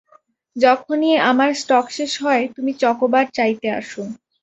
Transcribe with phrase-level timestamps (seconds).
[0.55, 4.03] যখনই আমার স্টক শেষ হয় তুমি চকোবার চাইতে আসো।